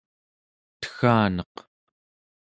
tegganeq 0.81 1.55